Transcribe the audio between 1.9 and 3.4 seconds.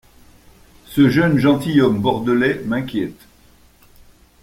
bordelais m’inquiète.